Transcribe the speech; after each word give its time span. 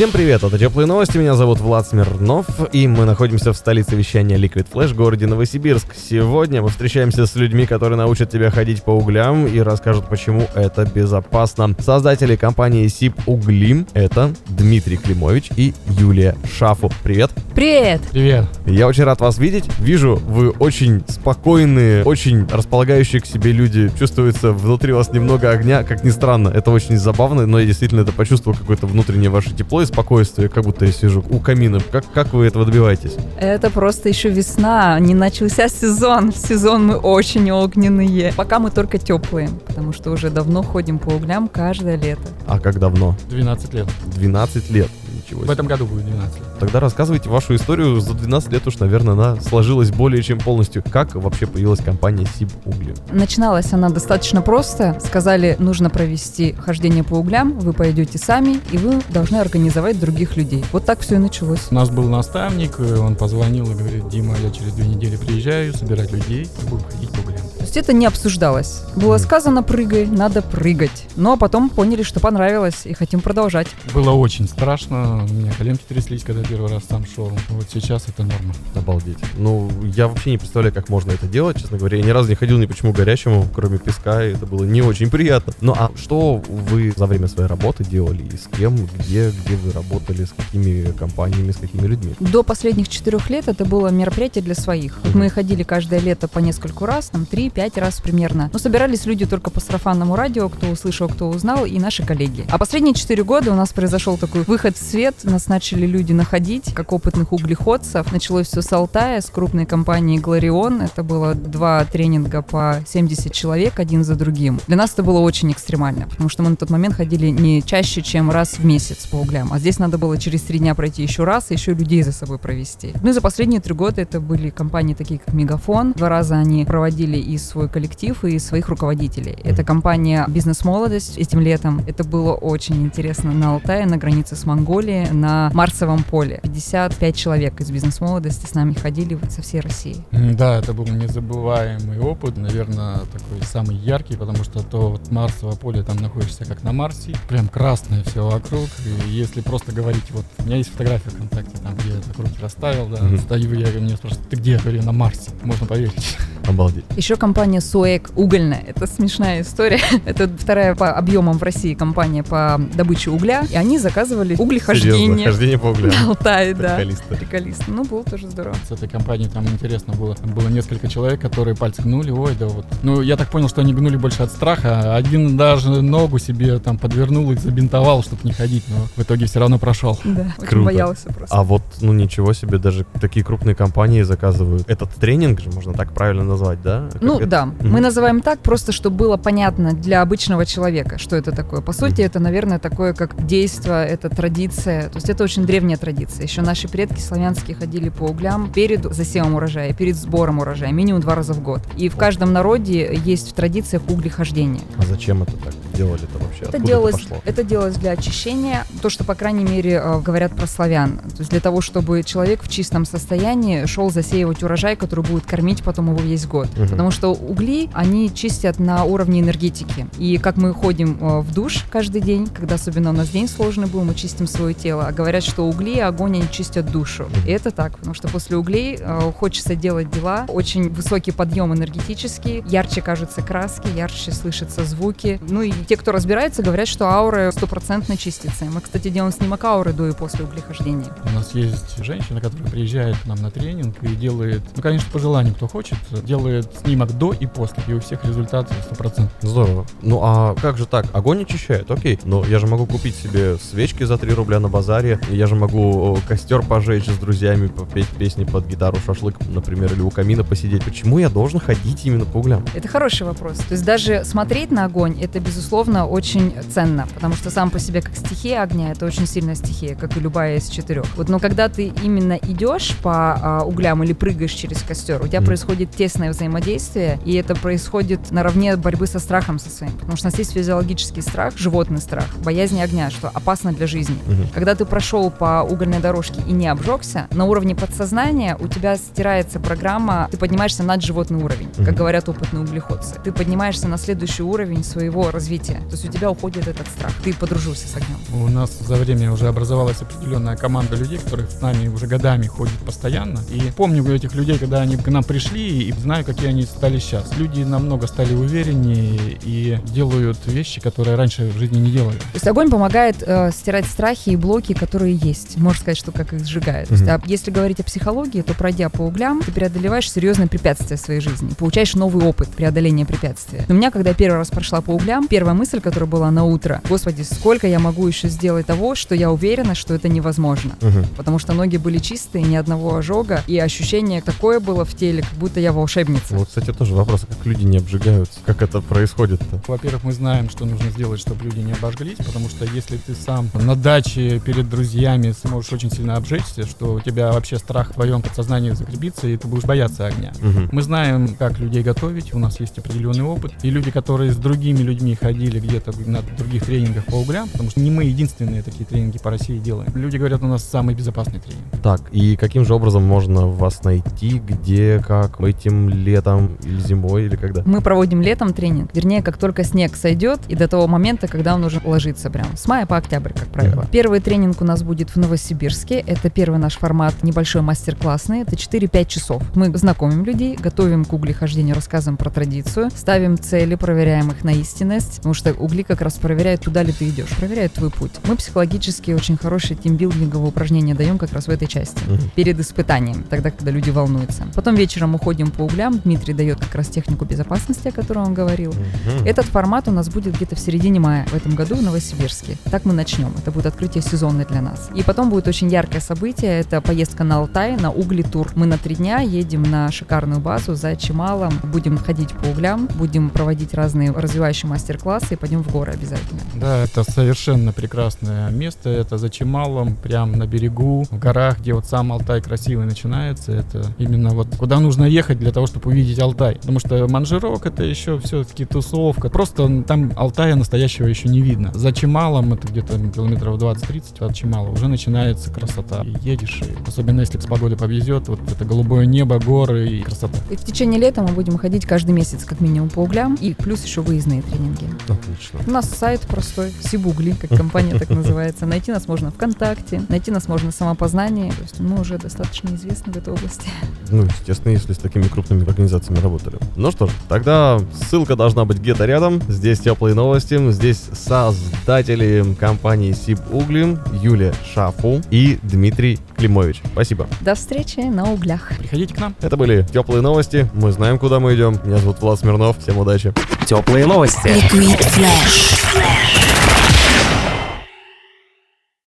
Всем 0.00 0.12
привет, 0.12 0.42
это 0.42 0.58
Теплые 0.58 0.86
новости, 0.86 1.18
меня 1.18 1.34
зовут 1.34 1.60
Влад 1.60 1.86
Смирнов, 1.86 2.46
и 2.72 2.88
мы 2.88 3.04
находимся 3.04 3.52
в 3.52 3.56
столице 3.58 3.96
вещания 3.96 4.38
Liquid 4.38 4.66
Flash, 4.72 4.94
городе 4.94 5.26
Новосибирск. 5.26 5.88
Сегодня 5.94 6.62
мы 6.62 6.70
встречаемся 6.70 7.26
с 7.26 7.34
людьми, 7.34 7.66
которые 7.66 7.98
научат 7.98 8.30
тебя 8.30 8.50
ходить 8.50 8.82
по 8.82 8.92
углям 8.92 9.46
и 9.46 9.58
расскажут, 9.58 10.08
почему 10.08 10.48
это 10.54 10.86
безопасно. 10.86 11.76
Создатели 11.78 12.34
компании 12.36 12.88
СИП 12.88 13.14
Угли— 13.26 13.84
это 13.92 14.32
Дмитрий 14.46 14.96
Климович 14.96 15.50
и 15.58 15.74
Юлия 15.90 16.34
Шафу. 16.50 16.90
Привет! 17.04 17.30
Привет! 17.54 18.00
Привет. 18.12 18.44
Я 18.64 18.86
очень 18.86 19.02
рад 19.02 19.20
вас 19.20 19.38
видеть. 19.38 19.64
Вижу, 19.80 20.16
вы 20.24 20.50
очень 20.50 21.02
спокойные, 21.08 22.04
очень 22.04 22.46
располагающие 22.48 23.20
к 23.20 23.26
себе 23.26 23.50
люди. 23.50 23.90
Чувствуется 23.98 24.52
внутри 24.52 24.92
вас 24.92 25.12
немного 25.12 25.50
огня, 25.50 25.82
как 25.82 26.04
ни 26.04 26.10
странно. 26.10 26.48
Это 26.48 26.70
очень 26.70 26.96
забавно, 26.96 27.46
но 27.46 27.58
я 27.58 27.66
действительно 27.66 28.02
это 28.02 28.12
почувствовал, 28.12 28.56
какое-то 28.56 28.86
внутреннее 28.86 29.30
ваше 29.30 29.50
тепло 29.50 29.82
и 29.82 29.86
спокойствие, 29.86 30.48
как 30.48 30.64
будто 30.64 30.84
я 30.84 30.92
сижу 30.92 31.24
у 31.28 31.40
камина. 31.40 31.80
Как, 31.90 32.04
как 32.12 32.32
вы 32.32 32.46
этого 32.46 32.64
добиваетесь? 32.64 33.16
Это 33.36 33.68
просто 33.70 34.08
еще 34.08 34.28
весна, 34.28 34.98
не 35.00 35.14
начался 35.14 35.68
сезон. 35.68 36.30
В 36.30 36.36
сезон 36.36 36.86
мы 36.86 36.96
очень 36.96 37.50
огненные. 37.50 38.32
Пока 38.36 38.60
мы 38.60 38.70
только 38.70 38.98
теплые, 38.98 39.50
потому 39.66 39.92
что 39.92 40.12
уже 40.12 40.30
давно 40.30 40.62
ходим 40.62 40.98
по 41.00 41.10
углям 41.10 41.48
каждое 41.48 41.96
лето. 41.96 42.22
А 42.46 42.60
как 42.60 42.78
давно? 42.78 43.16
12 43.28 43.74
лет. 43.74 43.88
12 44.14 44.70
лет. 44.70 44.88
Ничего 45.30 45.40
В 45.40 45.44
себе. 45.44 45.52
этом 45.52 45.66
году 45.66 45.86
будет 45.86 46.04
12 46.06 46.34
лет. 46.36 46.44
Тогда 46.58 46.80
рассказывайте 46.80 47.28
вашу 47.28 47.54
историю. 47.54 48.00
За 48.00 48.14
12 48.14 48.52
лет 48.52 48.66
уж, 48.66 48.78
наверное, 48.78 49.14
она 49.14 49.40
сложилась 49.40 49.90
более 49.90 50.22
чем 50.22 50.38
полностью. 50.38 50.82
Как 50.90 51.14
вообще 51.14 51.46
появилась 51.46 51.80
компания 51.80 52.26
Сиб 52.38 52.48
Угли? 52.64 52.94
Начиналась 53.12 53.72
она 53.72 53.90
достаточно 53.90 54.42
просто. 54.42 54.98
Сказали, 55.04 55.56
нужно 55.58 55.88
провести 55.90 56.52
хождение 56.54 57.04
по 57.04 57.14
углям, 57.14 57.58
вы 57.60 57.72
пойдете 57.72 58.18
сами, 58.18 58.58
и 58.72 58.78
вы 58.78 59.00
должны 59.10 59.36
организовать 59.36 60.00
других 60.00 60.36
людей. 60.36 60.64
Вот 60.72 60.84
так 60.84 61.00
все 61.00 61.14
и 61.16 61.18
началось. 61.18 61.68
У 61.70 61.74
нас 61.74 61.90
был 61.90 62.08
наставник, 62.08 62.76
э, 62.78 62.98
он 62.98 63.14
позвонил 63.16 63.70
и 63.70 63.74
говорит, 63.74 64.08
Дима, 64.08 64.34
я 64.42 64.50
через 64.50 64.72
две 64.72 64.86
недели 64.86 65.16
приезжаю 65.16 65.72
собирать 65.74 66.10
людей 66.12 66.44
и 66.62 66.66
будем 66.68 66.84
ходить 66.84 67.10
по 67.10 67.22
есть 67.70 67.76
это 67.76 67.92
не 67.92 68.06
обсуждалось. 68.06 68.82
Было 68.96 69.18
сказано, 69.18 69.62
прыгай, 69.62 70.04
надо 70.04 70.42
прыгать. 70.42 71.04
Ну 71.14 71.32
а 71.32 71.36
потом 71.36 71.70
поняли, 71.70 72.02
что 72.02 72.18
понравилось, 72.18 72.80
и 72.84 72.94
хотим 72.94 73.20
продолжать. 73.20 73.68
Было 73.94 74.10
очень 74.10 74.48
страшно, 74.48 75.24
у 75.24 75.32
меня 75.32 75.52
коленки 75.56 75.82
тряслись, 75.88 76.24
когда 76.24 76.42
первый 76.42 76.68
раз 76.68 76.82
там 76.84 77.06
шел. 77.06 77.30
Вот 77.50 77.66
сейчас 77.72 78.08
это 78.08 78.24
норма. 78.24 78.54
Обалдеть. 78.74 79.18
Ну, 79.36 79.70
я 79.94 80.08
вообще 80.08 80.32
не 80.32 80.38
представляю, 80.38 80.74
как 80.74 80.88
можно 80.88 81.12
это 81.12 81.26
делать, 81.26 81.58
честно 81.60 81.78
говоря. 81.78 81.98
Я 81.98 82.04
ни 82.04 82.10
разу 82.10 82.28
не 82.28 82.34
ходил 82.34 82.58
ни 82.58 82.66
почему 82.66 82.92
горячему, 82.92 83.46
кроме 83.54 83.78
песка, 83.78 84.24
и 84.24 84.32
это 84.32 84.46
было 84.46 84.64
не 84.64 84.82
очень 84.82 85.08
приятно. 85.08 85.52
Ну, 85.60 85.72
а 85.78 85.92
что 85.96 86.42
вы 86.48 86.92
за 86.96 87.06
время 87.06 87.28
своей 87.28 87.48
работы 87.48 87.84
делали? 87.84 88.24
И 88.24 88.36
с 88.36 88.48
кем, 88.56 88.74
где, 88.98 89.30
где 89.30 89.54
вы 89.54 89.70
работали, 89.70 90.24
с 90.24 90.30
какими 90.30 90.90
компаниями, 90.92 91.52
с 91.52 91.56
какими 91.56 91.86
людьми? 91.86 92.14
До 92.18 92.42
последних 92.42 92.88
четырех 92.88 93.30
лет 93.30 93.46
это 93.46 93.64
было 93.64 93.88
мероприятие 93.88 94.42
для 94.42 94.56
своих. 94.56 94.98
Вот 95.04 95.14
мы 95.14 95.30
ходили 95.30 95.62
каждое 95.62 96.00
лето 96.00 96.26
по 96.26 96.40
нескольку 96.40 96.84
раз, 96.84 97.10
там 97.10 97.26
3-5 97.60 97.80
раз 97.80 98.00
примерно. 98.00 98.50
Но 98.52 98.58
собирались 98.58 99.06
люди 99.06 99.26
только 99.26 99.50
по 99.50 99.60
сарафанному 99.60 100.16
радио, 100.16 100.48
кто 100.48 100.68
услышал, 100.68 101.08
кто 101.08 101.28
узнал, 101.28 101.66
и 101.66 101.78
наши 101.78 102.04
коллеги. 102.04 102.46
А 102.50 102.58
последние 102.58 102.94
четыре 102.94 103.22
года 103.22 103.52
у 103.52 103.54
нас 103.54 103.72
произошел 103.72 104.16
такой 104.16 104.42
выход 104.42 104.76
в 104.76 104.82
свет, 104.82 105.16
нас 105.24 105.48
начали 105.48 105.86
люди 105.86 106.12
находить, 106.12 106.72
как 106.74 106.92
опытных 106.92 107.32
углеходцев. 107.32 108.12
Началось 108.12 108.48
все 108.48 108.62
с 108.62 108.72
Алтая, 108.72 109.20
с 109.20 109.26
крупной 109.26 109.66
компанией 109.66 110.18
Гларион. 110.18 110.82
Это 110.82 111.02
было 111.02 111.34
два 111.34 111.84
тренинга 111.84 112.42
по 112.42 112.82
70 112.86 113.32
человек, 113.32 113.78
один 113.78 114.04
за 114.04 114.14
другим. 114.14 114.60
Для 114.66 114.76
нас 114.76 114.92
это 114.92 115.02
было 115.02 115.20
очень 115.20 115.52
экстремально, 115.52 116.06
потому 116.08 116.28
что 116.28 116.42
мы 116.42 116.50
на 116.50 116.56
тот 116.56 116.70
момент 116.70 116.94
ходили 116.94 117.28
не 117.28 117.62
чаще, 117.62 118.02
чем 118.02 118.30
раз 118.30 118.58
в 118.58 118.64
месяц 118.64 119.06
по 119.06 119.16
углям. 119.16 119.52
А 119.52 119.58
здесь 119.58 119.78
надо 119.78 119.98
было 119.98 120.16
через 120.18 120.42
три 120.42 120.58
дня 120.58 120.74
пройти 120.74 121.02
еще 121.02 121.24
раз, 121.24 121.50
и 121.50 121.54
еще 121.54 121.74
людей 121.74 122.02
за 122.02 122.12
собой 122.12 122.38
провести. 122.38 122.94
Ну 123.02 123.10
и 123.10 123.12
за 123.12 123.20
последние 123.20 123.60
три 123.60 123.74
года 123.74 124.00
это 124.00 124.20
были 124.20 124.50
компании 124.50 124.94
такие, 124.94 125.20
как 125.20 125.34
Мегафон. 125.34 125.92
Два 125.92 126.08
раза 126.08 126.36
они 126.36 126.64
проводили 126.64 127.18
и 127.18 127.38
свой 127.50 127.68
коллектив, 127.68 128.24
и 128.24 128.38
своих 128.38 128.68
руководителей. 128.68 129.36
Это 129.44 129.64
компания 129.64 130.24
«Бизнес-молодость» 130.28 131.18
этим 131.18 131.40
летом. 131.40 131.82
Это 131.86 132.04
было 132.04 132.32
очень 132.34 132.82
интересно 132.84 133.32
на 133.32 133.54
Алтае, 133.54 133.86
на 133.86 133.96
границе 133.96 134.36
с 134.36 134.44
Монголией, 134.46 135.10
на 135.10 135.50
Марсовом 135.52 136.04
поле. 136.04 136.38
55 136.44 137.16
человек 137.16 137.60
из 137.60 137.70
«Бизнес-молодости» 137.70 138.46
с 138.46 138.54
нами 138.54 138.72
ходили 138.74 139.18
со 139.28 139.42
всей 139.42 139.60
России. 139.60 139.96
Да, 140.12 140.58
это 140.58 140.72
был 140.72 140.86
незабываемый 140.86 141.98
опыт, 141.98 142.36
наверное, 142.36 142.98
такой 143.12 143.42
самый 143.46 143.76
яркий, 143.76 144.16
потому 144.16 144.44
что 144.44 144.62
то 144.62 144.90
вот 144.90 145.10
Марсово 145.10 145.56
поле, 145.56 145.82
там 145.82 145.96
находишься 145.96 146.44
как 146.44 146.62
на 146.62 146.72
Марсе, 146.72 147.14
прям 147.28 147.48
красное 147.48 148.04
все 148.04 148.24
вокруг, 148.24 148.68
и 148.86 149.10
если 149.10 149.40
просто 149.40 149.72
говорить, 149.72 150.10
вот 150.10 150.24
у 150.38 150.42
меня 150.44 150.56
есть 150.56 150.70
фотография 150.70 151.10
ВКонтакте, 151.10 151.56
там, 151.62 151.74
где 151.76 151.90
я 151.90 151.96
так 152.00 152.16
руки 152.18 152.36
расставил, 152.40 152.86
да, 152.88 153.02
Мгм. 153.02 153.18
стою 153.18 153.52
я, 153.54 153.68
и 153.70 153.80
меня 153.80 153.96
спрашивают, 153.96 154.28
ты 154.28 154.36
где? 154.36 154.52
Я 154.52 154.58
говорю, 154.58 154.82
на 154.82 154.92
Марсе, 154.92 155.30
можно 155.42 155.66
поверить. 155.66 156.16
Обалдеть. 156.50 156.84
Еще 156.96 157.16
компания 157.16 157.60
Суэк 157.60 158.10
угольная. 158.16 158.62
Это 158.66 158.86
смешная 158.86 159.42
история. 159.42 159.80
Это 160.04 160.28
вторая 160.28 160.74
по 160.74 160.90
объемам 160.92 161.38
в 161.38 161.42
России 161.42 161.74
компания 161.74 162.22
по 162.22 162.60
добыче 162.74 163.10
угля. 163.10 163.44
И 163.50 163.56
они 163.56 163.78
заказывали 163.78 164.30
Серьезно, 164.34 164.44
углехождение. 164.44 165.26
хождение 165.26 165.58
по 165.58 165.66
углям. 165.66 165.90
На 166.02 166.08
Алтае, 166.10 166.54
да. 166.54 166.76
Приколисты. 166.76 167.14
Приколисты. 167.16 167.64
Ну, 167.68 167.84
было 167.84 168.02
тоже 168.04 168.28
здорово. 168.28 168.56
С 168.68 168.72
этой 168.72 168.88
компанией 168.88 169.28
там 169.28 169.46
интересно 169.46 169.94
было. 169.94 170.14
Там 170.14 170.30
было 170.30 170.48
несколько 170.48 170.88
человек, 170.88 171.20
которые 171.20 171.54
пальцы 171.56 171.82
гнули, 171.82 172.10
ой, 172.10 172.34
да 172.38 172.46
вот. 172.46 172.66
Ну, 172.82 173.00
я 173.00 173.16
так 173.16 173.28
понял, 173.30 173.48
что 173.48 173.60
они 173.60 173.72
гнули 173.72 173.96
больше 173.96 174.22
от 174.22 174.30
страха. 174.32 174.96
Один 174.96 175.36
даже 175.36 175.82
ногу 175.82 176.18
себе 176.18 176.58
там 176.58 176.78
подвернул 176.78 177.30
и 177.32 177.36
забинтовал, 177.36 178.02
чтобы 178.02 178.22
не 178.24 178.32
ходить, 178.32 178.64
но 178.68 178.86
в 178.96 179.02
итоге 179.04 179.26
все 179.26 179.38
равно 179.40 179.58
прошел. 179.58 179.98
Да, 180.04 180.34
очень 180.38 180.48
Круто. 180.48 180.64
боялся 180.66 181.08
просто. 181.12 181.36
А 181.36 181.42
вот, 181.44 181.62
ну 181.80 181.92
ничего 181.92 182.32
себе, 182.32 182.58
даже 182.58 182.84
такие 183.00 183.24
крупные 183.24 183.54
компании 183.54 184.02
заказывают. 184.02 184.68
Этот 184.68 184.90
тренинг 184.94 185.40
же 185.40 185.50
можно 185.50 185.72
так 185.74 185.92
правильно 185.92 186.24
назвать, 186.24 186.39
да? 186.62 186.88
Как 186.92 187.02
Ну 187.02 187.18
это? 187.18 187.26
да, 187.26 187.46
мы 187.60 187.80
называем 187.80 188.20
так 188.20 188.40
просто, 188.40 188.72
чтобы 188.72 188.96
было 188.96 189.16
понятно 189.16 189.72
для 189.72 190.02
обычного 190.02 190.46
человека, 190.46 190.98
что 190.98 191.16
это 191.16 191.32
такое. 191.32 191.60
По 191.60 191.72
сути, 191.72 192.02
это, 192.02 192.18
наверное, 192.20 192.58
такое 192.58 192.94
как 192.94 193.26
действо, 193.26 193.84
это 193.84 194.08
традиция. 194.08 194.88
То 194.88 194.96
есть 194.96 195.08
это 195.08 195.24
очень 195.24 195.44
древняя 195.44 195.78
традиция. 195.78 196.24
Еще 196.24 196.42
наши 196.42 196.68
предки 196.68 197.00
славянские 197.00 197.56
ходили 197.56 197.88
по 197.88 198.04
углям 198.04 198.52
перед 198.52 198.82
засевом 198.94 199.34
урожая, 199.34 199.72
перед 199.72 199.96
сбором 199.96 200.38
урожая, 200.38 200.72
минимум 200.72 201.00
два 201.00 201.14
раза 201.14 201.32
в 201.34 201.42
год. 201.42 201.60
И 201.76 201.88
в 201.88 201.96
каждом 201.96 202.32
народе 202.32 202.98
есть 203.04 203.30
в 203.30 203.32
традициях 203.34 203.82
углехождение. 203.88 204.62
А 204.76 204.82
зачем 204.82 205.22
это 205.22 205.32
так 205.36 205.54
делали-то 205.74 206.18
вообще? 206.18 206.40
Это 206.42 206.48
Откуда 206.50 206.66
делалось, 206.66 207.00
пошло? 207.00 207.22
это 207.24 207.42
делалось 207.44 207.76
для 207.76 207.92
очищения, 207.92 208.64
то, 208.82 208.90
что, 208.90 209.04
по 209.04 209.14
крайней 209.14 209.44
мере, 209.44 209.80
э, 209.82 210.00
говорят 210.00 210.34
про 210.34 210.46
славян. 210.46 210.98
То 210.98 211.18
есть 211.18 211.30
для 211.30 211.40
того, 211.40 211.60
чтобы 211.60 212.02
человек 212.02 212.42
в 212.42 212.48
чистом 212.48 212.84
состоянии 212.84 213.66
шел 213.66 213.90
засеивать 213.90 214.42
урожай, 214.42 214.76
который 214.76 215.04
будет 215.04 215.24
кормить 215.26 215.62
потом 215.62 215.88
его 215.94 216.00
весь 216.00 216.19
год. 216.26 216.48
Мгм. 216.56 216.68
Потому 216.68 216.90
что 216.90 217.08
угли, 217.12 217.68
они 217.72 218.12
чистят 218.12 218.58
на 218.58 218.84
уровне 218.84 219.20
энергетики. 219.20 219.86
И 219.98 220.18
как 220.18 220.36
мы 220.36 220.52
ходим 220.52 220.98
э, 221.00 221.20
в 221.20 221.32
душ 221.34 221.64
каждый 221.70 222.00
день, 222.00 222.26
когда 222.26 222.56
особенно 222.56 222.90
у 222.90 222.92
нас 222.92 223.08
день 223.08 223.28
сложный 223.28 223.66
был, 223.66 223.84
мы 223.84 223.94
чистим 223.94 224.26
свое 224.26 224.54
тело. 224.54 224.86
А 224.86 224.92
говорят, 224.92 225.22
что 225.22 225.46
угли 225.46 225.76
и 225.76 225.80
огонь, 225.80 226.16
они 226.16 226.30
чистят 226.30 226.70
душу. 226.70 227.08
И 227.26 227.30
это 227.30 227.50
так, 227.50 227.76
потому 227.78 227.94
что 227.94 228.08
после 228.08 228.36
углей 228.36 228.78
э, 228.78 229.12
хочется 229.18 229.54
делать 229.54 229.90
дела. 229.90 230.26
Очень 230.28 230.70
высокий 230.70 231.12
подъем 231.12 231.54
энергетический, 231.54 232.42
ярче 232.46 232.82
кажутся 232.82 233.22
краски, 233.22 233.68
ярче 233.76 234.12
слышатся 234.12 234.64
звуки. 234.64 235.20
Ну 235.28 235.42
и 235.42 235.52
те, 235.68 235.76
кто 235.76 235.92
разбирается, 235.92 236.42
говорят, 236.42 236.68
что 236.68 236.88
аура 236.88 237.30
стопроцентно 237.32 237.96
чистится. 237.96 238.44
Мы, 238.46 238.60
кстати, 238.60 238.88
делаем 238.88 239.12
снимок 239.12 239.44
ауры 239.44 239.72
до 239.72 239.88
и 239.88 239.92
после 239.92 240.24
углехождения. 240.24 240.88
У 241.04 241.10
нас 241.14 241.34
есть 241.34 241.82
женщина, 241.82 242.20
которая 242.20 242.48
приезжает 242.50 242.96
к 242.98 243.06
нам 243.06 243.20
на 243.20 243.30
тренинг 243.30 243.82
и 243.82 243.88
делает, 243.88 244.42
ну, 244.56 244.62
конечно, 244.62 244.88
по 244.92 244.98
желанию, 244.98 245.34
кто 245.34 245.48
хочет, 245.48 245.78
делает 246.10 246.48
снимок 246.64 246.98
до 246.98 247.12
и 247.12 247.26
после, 247.26 247.62
и 247.68 247.72
у 247.72 247.78
всех 247.80 248.04
результат 248.04 248.50
100%. 248.72 249.08
Здорово. 249.20 249.64
Ну 249.80 250.00
а 250.02 250.34
как 250.42 250.58
же 250.58 250.66
так? 250.66 250.86
Огонь 250.92 251.22
очищает, 251.22 251.70
окей. 251.70 252.00
Но 252.02 252.24
я 252.24 252.40
же 252.40 252.48
могу 252.48 252.66
купить 252.66 252.96
себе 252.96 253.36
свечки 253.36 253.84
за 253.84 253.96
3 253.96 254.12
рубля 254.14 254.40
на 254.40 254.48
базаре. 254.48 254.98
Я 255.08 255.28
же 255.28 255.36
могу 255.36 255.98
костер 256.08 256.42
пожечь 256.42 256.86
с 256.86 256.98
друзьями, 256.98 257.46
попеть 257.46 257.86
песни 257.86 258.24
под 258.24 258.44
гитару, 258.48 258.78
шашлык, 258.84 259.14
например, 259.28 259.72
или 259.72 259.82
у 259.82 259.90
камина 259.90 260.24
посидеть. 260.24 260.64
Почему 260.64 260.98
я 260.98 261.08
должен 261.08 261.38
ходить 261.38 261.86
именно 261.86 262.04
по 262.04 262.16
углям? 262.18 262.44
Это 262.54 262.66
хороший 262.66 263.06
вопрос. 263.06 263.38
То 263.38 263.52
есть 263.52 263.64
даже 263.64 264.04
смотреть 264.04 264.50
на 264.50 264.64
огонь, 264.64 265.00
это, 265.00 265.20
безусловно, 265.20 265.86
очень 265.86 266.34
ценно, 266.52 266.88
потому 266.92 267.14
что 267.14 267.30
сам 267.30 267.50
по 267.50 267.60
себе 267.60 267.82
как 267.82 267.94
стихия 267.94 268.42
огня, 268.42 268.72
это 268.72 268.84
очень 268.84 269.06
сильная 269.06 269.36
стихия, 269.36 269.76
как 269.76 269.96
и 269.96 270.00
любая 270.00 270.38
из 270.38 270.48
четырех. 270.48 270.86
Вот, 270.96 271.08
но 271.08 271.20
когда 271.20 271.48
ты 271.48 271.72
именно 271.84 272.14
идешь 272.14 272.74
по 272.82 272.92
а, 272.92 273.44
углям 273.44 273.84
или 273.84 273.92
прыгаешь 273.92 274.32
через 274.32 274.60
костер, 274.62 275.00
у 275.00 275.06
тебя 275.06 275.20
Мгм. 275.20 275.26
происходит 275.26 275.70
тесное 275.70 275.99
тесное 276.00 276.10
взаимодействие, 276.12 276.98
и 277.04 277.14
это 277.16 277.34
происходит 277.34 278.10
наравне 278.10 278.56
борьбы 278.56 278.86
со 278.86 278.98
страхом 278.98 279.38
со 279.38 279.50
своим. 279.50 279.72
Потому 279.74 279.96
что 279.98 280.06
у 280.08 280.10
нас 280.10 280.18
есть 280.18 280.32
физиологический 280.32 281.02
страх, 281.02 281.36
животный 281.36 281.78
страх, 281.78 282.06
боязнь 282.24 282.58
огня, 282.62 282.90
что 282.90 283.08
опасно 283.08 283.52
для 283.52 283.66
жизни. 283.66 283.96
Мгм. 284.06 284.28
Когда 284.34 284.54
ты 284.54 284.64
прошел 284.64 285.10
по 285.10 285.42
угольной 285.42 285.80
дорожке 285.80 286.22
и 286.26 286.32
не 286.32 286.48
обжегся, 286.48 287.06
на 287.10 287.26
уровне 287.26 287.54
подсознания 287.54 288.36
у 288.40 288.48
тебя 288.48 288.76
стирается 288.78 289.40
программа, 289.40 290.08
ты 290.10 290.16
поднимаешься 290.16 290.62
над 290.62 290.82
животный 290.82 291.22
уровень, 291.22 291.48
Мгм. 291.58 291.66
как 291.66 291.74
говорят 291.74 292.08
опытные 292.08 292.44
углеходцы. 292.44 292.94
Ты 293.04 293.12
поднимаешься 293.12 293.68
на 293.68 293.76
следующий 293.76 294.22
уровень 294.22 294.64
своего 294.64 295.10
развития. 295.10 295.60
То 295.68 295.72
есть 295.72 295.84
у 295.86 295.92
тебя 295.92 296.10
уходит 296.10 296.48
этот 296.48 296.66
страх. 296.68 296.92
Ты 297.04 297.12
подружился 297.12 297.66
с 297.68 297.76
огнем. 297.76 297.98
У 298.14 298.28
нас 298.28 298.58
за 298.58 298.76
время 298.76 299.12
уже 299.12 299.28
образовалась 299.28 299.82
определенная 299.82 300.36
команда 300.36 300.76
людей, 300.76 300.96
которые 300.98 301.28
с 301.28 301.42
нами 301.42 301.68
уже 301.68 301.86
годами 301.86 302.26
ходят 302.26 302.54
постоянно. 302.64 303.20
И 303.30 303.52
помню 303.54 303.84
этих 303.94 304.14
людей, 304.14 304.38
когда 304.38 304.60
они 304.62 304.76
к 304.76 304.86
нам 304.88 305.04
пришли, 305.04 305.64
и 305.64 305.72
знаю, 305.90 306.04
какие 306.04 306.28
они 306.28 306.44
стали 306.44 306.78
сейчас. 306.78 307.16
Люди 307.18 307.42
намного 307.42 307.88
стали 307.88 308.14
увереннее 308.14 309.18
и 309.24 309.49
делают 309.64 310.18
вещи, 310.26 310.60
которые 310.60 310.96
раньше 310.96 311.30
в 311.30 311.38
жизни 311.38 311.58
не 311.58 311.70
делали. 311.70 311.96
То 311.96 312.14
есть 312.14 312.26
огонь 312.26 312.50
помогает 312.50 313.02
э, 313.06 313.30
стирать 313.32 313.66
страхи 313.66 314.10
и 314.10 314.16
блоки, 314.16 314.52
которые 314.52 314.94
есть. 314.94 315.36
Можно 315.36 315.60
сказать, 315.60 315.78
что 315.78 315.92
как 315.92 316.12
их 316.12 316.24
сжигает. 316.24 316.68
То 316.68 316.74
есть, 316.74 316.88
а 316.88 317.00
если 317.06 317.30
говорить 317.30 317.60
о 317.60 317.64
психологии, 317.64 318.22
то 318.22 318.34
пройдя 318.34 318.68
по 318.68 318.82
углям, 318.82 319.22
ты 319.22 319.32
преодолеваешь 319.32 319.90
серьезные 319.90 320.28
препятствия 320.28 320.76
в 320.76 320.80
своей 320.80 321.00
жизни, 321.00 321.30
получаешь 321.34 321.74
новый 321.74 322.04
опыт 322.04 322.28
преодоления 322.28 322.86
препятствия. 322.86 323.44
У 323.48 323.52
меня, 323.52 323.70
когда 323.70 323.90
я 323.90 323.94
первый 323.94 324.16
раз 324.16 324.28
прошла 324.28 324.60
по 324.60 324.70
углям, 324.70 325.08
первая 325.08 325.34
мысль, 325.34 325.60
которая 325.60 325.88
была 325.88 326.10
на 326.10 326.24
утро, 326.24 326.60
господи, 326.68 327.02
сколько 327.02 327.46
я 327.46 327.58
могу 327.58 327.86
еще 327.86 328.08
сделать 328.08 328.46
того, 328.46 328.74
что 328.74 328.94
я 328.94 329.10
уверена, 329.10 329.54
что 329.54 329.74
это 329.74 329.88
невозможно. 329.88 330.52
Мгм. 330.60 330.84
Потому 330.96 331.18
что 331.18 331.32
ноги 331.32 331.56
были 331.56 331.78
чистые, 331.78 332.24
ни 332.24 332.36
одного 332.36 332.76
ожога, 332.76 333.22
и 333.26 333.38
ощущение 333.38 334.02
такое 334.02 334.40
было 334.40 334.64
в 334.64 334.74
теле, 334.74 335.02
как 335.02 335.18
будто 335.18 335.40
я 335.40 335.52
волшебница. 335.52 336.16
Вот, 336.16 336.28
кстати, 336.28 336.52
тоже 336.52 336.74
вопрос, 336.74 337.02
как 337.08 337.24
люди 337.26 337.44
не 337.44 337.58
обжигаются? 337.58 338.20
Как 338.24 338.42
это 338.42 338.60
происходит-то? 338.60 339.38
Во-первых, 339.50 339.82
мы 339.82 339.92
знаем, 339.92 340.30
что 340.30 340.44
нужно 340.44 340.70
сделать, 340.70 341.00
чтобы 341.00 341.24
люди 341.24 341.40
не 341.40 341.50
обожглись, 341.52 341.96
потому 341.96 342.28
что 342.28 342.44
если 342.44 342.76
ты 342.76 342.94
сам 342.94 343.28
на 343.34 343.56
даче 343.56 344.20
перед 344.20 344.48
друзьями 344.48 345.12
сможешь 345.12 345.52
очень 345.52 345.72
сильно 345.72 345.96
обжечься, 345.96 346.46
что 346.46 346.74
у 346.74 346.80
тебя 346.80 347.10
вообще 347.10 347.36
страх 347.36 347.70
в 347.70 347.74
твоем 347.74 348.00
подсознании 348.00 348.52
закрепится, 348.52 349.08
и 349.08 349.16
ты 349.16 349.26
будешь 349.26 349.42
бояться 349.42 349.86
огня. 349.86 350.12
Мгм. 350.20 350.50
Мы 350.52 350.62
знаем, 350.62 351.16
как 351.18 351.40
людей 351.40 351.64
готовить, 351.64 352.14
у 352.14 352.20
нас 352.20 352.38
есть 352.38 352.58
определенный 352.58 353.02
опыт. 353.02 353.32
И 353.42 353.50
люди, 353.50 353.72
которые 353.72 354.12
с 354.12 354.16
другими 354.16 354.58
людьми 354.58 354.94
ходили 354.94 355.40
где-то 355.40 355.72
на 355.84 356.00
других 356.16 356.44
тренингах 356.44 356.84
по 356.84 356.94
углям, 356.94 357.28
потому 357.28 357.50
что 357.50 357.58
не 357.58 357.72
мы 357.72 357.84
единственные 357.84 358.42
такие 358.42 358.64
тренинги 358.64 358.98
по 358.98 359.10
России 359.10 359.38
делаем. 359.38 359.72
Люди 359.74 359.96
говорят, 359.96 360.22
у 360.22 360.28
нас 360.28 360.44
самый 360.44 360.76
безопасный 360.76 361.18
тренинг. 361.18 361.44
Так, 361.60 361.80
и 361.90 362.14
каким 362.14 362.44
же 362.44 362.54
образом 362.54 362.84
можно 362.84 363.26
вас 363.26 363.64
найти, 363.64 364.20
где, 364.20 364.78
как, 364.86 365.20
этим 365.20 365.68
летом 365.68 366.36
или 366.44 366.60
зимой, 366.60 367.06
или 367.06 367.16
когда? 367.16 367.42
Мы 367.44 367.60
проводим 367.60 368.00
летом 368.00 368.32
тренинг, 368.32 368.70
вернее, 368.74 369.02
как 369.02 369.16
только 369.16 369.39
снег 369.44 369.76
сойдет, 369.76 370.20
и 370.28 370.34
до 370.34 370.48
того 370.48 370.66
момента, 370.66 371.08
когда 371.08 371.34
он 371.34 371.44
уже 371.44 371.60
ложится 371.64 372.10
прям, 372.10 372.36
с 372.36 372.46
мая 372.46 372.66
по 372.66 372.76
октябрь, 372.76 373.12
как 373.12 373.28
правило. 373.28 373.66
Первый 373.70 374.00
тренинг 374.00 374.40
у 374.40 374.44
нас 374.44 374.62
будет 374.62 374.90
в 374.90 374.96
Новосибирске, 374.96 375.76
это 375.86 376.10
первый 376.10 376.38
наш 376.38 376.56
формат, 376.56 376.94
небольшой 377.02 377.42
мастер-классный, 377.42 378.22
это 378.22 378.36
4-5 378.36 378.86
часов. 378.86 379.22
Мы 379.34 379.56
знакомим 379.56 380.04
людей, 380.04 380.36
готовим 380.36 380.84
к 380.84 380.92
углехождению, 380.92 381.54
рассказываем 381.54 381.96
про 381.96 382.10
традицию, 382.10 382.70
ставим 382.74 383.18
цели, 383.18 383.54
проверяем 383.54 384.10
их 384.10 384.24
на 384.24 384.30
истинность, 384.30 384.96
потому 384.96 385.14
что 385.14 385.32
угли 385.32 385.62
как 385.62 385.80
раз 385.82 385.94
проверяют, 385.94 386.42
туда 386.42 386.62
ли 386.62 386.72
ты 386.72 386.88
идешь, 386.88 387.08
проверяют 387.16 387.52
твой 387.54 387.70
путь. 387.70 387.92
Мы 388.04 388.16
психологически 388.16 388.92
очень 388.92 389.16
хорошие 389.16 389.56
тимбилдинговые 389.56 390.28
упражнения 390.28 390.74
даем 390.74 390.98
как 390.98 391.12
раз 391.12 391.26
в 391.26 391.30
этой 391.30 391.48
части 391.48 391.82
Мгм. 391.86 392.10
перед 392.14 392.38
испытанием, 392.40 393.04
тогда, 393.04 393.30
когда 393.30 393.50
люди 393.50 393.70
волнуются. 393.70 394.24
Потом 394.34 394.54
вечером 394.54 394.94
уходим 394.94 395.30
по 395.30 395.42
углям. 395.42 395.78
Дмитрий 395.84 396.14
дает 396.14 396.40
как 396.40 396.54
раз 396.54 396.68
технику 396.68 397.04
безопасности, 397.04 397.68
о 397.68 397.72
которой 397.72 398.04
он 398.04 398.14
говорил. 398.14 398.52
Мгм. 398.52 399.06
Этот 399.06 399.26
формат 399.30 399.68
у 399.68 399.70
нас 399.70 399.88
будет 399.88 400.16
где-то 400.16 400.36
в 400.36 400.40
середине 400.40 400.80
мая 400.80 401.06
в 401.06 401.14
этом 401.14 401.34
году 401.34 401.54
в 401.54 401.62
Новосибирске. 401.62 402.36
Так 402.50 402.64
мы 402.64 402.72
начнем. 402.72 403.12
Это 403.16 403.30
будет 403.30 403.46
открытие 403.46 403.82
сезонное 403.82 404.26
для 404.26 404.42
нас. 404.42 404.68
И 404.74 404.82
потом 404.82 405.10
будет 405.10 405.28
очень 405.28 405.48
яркое 405.48 405.80
событие. 405.80 406.40
Это 406.40 406.60
поездка 406.60 407.04
на 407.04 407.16
Алтай, 407.16 407.56
на 407.56 407.70
угли 407.70 408.02
тур. 408.02 408.30
Мы 408.34 408.46
на 408.46 408.58
три 408.58 408.74
дня 408.74 409.00
едем 409.00 409.42
на 409.42 409.70
шикарную 409.70 410.20
базу 410.20 410.54
за 410.54 410.76
Чемалом. 410.76 411.32
Будем 411.44 411.78
ходить 411.78 412.12
по 412.12 412.26
углям, 412.26 412.68
будем 412.74 413.10
проводить 413.10 413.54
разные 413.54 413.92
развивающие 413.92 414.48
мастер-классы 414.50 415.14
и 415.14 415.16
пойдем 415.16 415.42
в 415.42 415.52
горы 415.52 415.72
обязательно. 415.72 416.20
Да, 416.34 416.64
это 416.64 416.84
совершенно 416.84 417.52
прекрасное 417.52 418.30
место. 418.30 418.68
Это 418.68 418.98
за 418.98 419.08
Чемалом, 419.10 419.76
прям 419.76 420.12
на 420.12 420.26
берегу, 420.26 420.84
в 420.90 420.98
горах, 420.98 421.40
где 421.40 421.54
вот 421.54 421.66
сам 421.66 421.92
Алтай 421.92 422.20
красивый 422.20 422.66
начинается. 422.66 423.32
Это 423.32 423.64
именно 423.78 424.10
вот 424.10 424.28
куда 424.36 424.60
нужно 424.60 424.84
ехать 424.84 425.18
для 425.18 425.32
того, 425.32 425.46
чтобы 425.46 425.70
увидеть 425.70 425.98
Алтай. 425.98 426.36
Потому 426.36 426.58
что 426.58 426.86
Манжирок 426.88 427.46
это 427.46 427.62
еще 427.62 427.98
все-таки 427.98 428.44
тусовка. 428.44 429.08
Просто 429.20 429.62
там 429.64 429.92
Алтая 429.96 430.34
настоящего 430.34 430.86
еще 430.86 431.10
не 431.10 431.20
видно. 431.20 431.52
За 431.52 431.72
Чемалом, 431.72 432.32
это 432.32 432.48
где-то 432.48 432.78
километров 432.88 433.36
20-30 433.36 434.06
от 434.06 434.14
Чемала, 434.14 434.48
уже 434.48 434.66
начинается 434.66 435.30
красота. 435.30 435.82
И 435.82 435.94
едешь, 436.08 436.40
и 436.40 436.56
особенно 436.66 437.00
если 437.00 437.18
с 437.18 437.26
погодой 437.26 437.58
повезет, 437.58 438.08
вот 438.08 438.18
это 438.32 438.46
голубое 438.46 438.86
небо, 438.86 439.18
горы 439.18 439.68
и 439.68 439.82
красота. 439.82 440.16
И 440.30 440.36
в 440.36 440.40
течение 440.42 440.80
лета 440.80 441.02
мы 441.02 441.08
будем 441.08 441.36
ходить 441.36 441.66
каждый 441.66 441.90
месяц 441.90 442.24
как 442.24 442.40
минимум 442.40 442.70
по 442.70 442.78
углям. 442.78 443.16
И 443.16 443.34
плюс 443.34 443.62
еще 443.62 443.82
выездные 443.82 444.22
тренинги. 444.22 444.64
Отлично. 444.84 445.40
У 445.46 445.50
нас 445.50 445.68
сайт 445.68 446.00
простой, 446.00 446.50
Сибугли, 446.62 447.10
как 447.10 447.28
компания 447.36 447.78
так 447.78 447.90
называется. 447.90 448.46
Найти 448.46 448.72
нас 448.72 448.88
можно 448.88 449.10
ВКонтакте, 449.10 449.82
найти 449.90 450.10
нас 450.10 450.28
можно 450.28 450.50
в 450.50 450.54
самопознании. 450.54 451.28
То 451.28 451.42
есть 451.42 451.60
мы 451.60 451.78
уже 451.78 451.98
достаточно 451.98 452.54
известны 452.54 452.90
в 452.90 452.96
этой 452.96 453.12
области. 453.12 453.50
Ну, 453.90 454.04
естественно, 454.04 454.52
если 454.52 454.72
с 454.72 454.78
такими 454.78 455.08
крупными 455.08 455.46
организациями 455.46 456.00
работали. 456.00 456.38
Ну 456.56 456.70
что 456.70 456.86
ж, 456.86 456.90
тогда 457.06 457.60
ссылка 457.90 458.16
должна 458.16 458.46
быть 458.46 458.60
где-то 458.60 458.86
рядом. 458.86 459.09
Здесь 459.28 459.60
теплые 459.60 459.94
новости. 459.94 460.50
Здесь 460.52 460.82
создатели 460.92 462.24
компании 462.38 462.92
Сиб 462.92 463.18
Угли 463.32 463.78
Юлия 464.02 464.32
Шафу 464.54 465.00
и 465.10 465.38
Дмитрий 465.42 465.98
Климович. 466.16 466.62
Спасибо. 466.72 467.06
До 467.20 467.34
встречи 467.34 467.80
на 467.80 468.12
углях. 468.12 468.52
Приходите 468.58 468.94
к 468.94 468.98
нам. 468.98 469.14
Это 469.20 469.36
были 469.36 469.66
теплые 469.72 470.02
новости. 470.02 470.48
Мы 470.54 470.72
знаем, 470.72 470.98
куда 470.98 471.18
мы 471.20 471.34
идем. 471.34 471.58
Меня 471.64 471.78
зовут 471.78 472.00
Влад 472.00 472.20
Смирнов. 472.20 472.58
Всем 472.58 472.78
удачи. 472.78 473.12
Теплые 473.46 473.86
новости. 473.86 474.28
Liquid 474.28 474.78
Flash. 474.78 476.09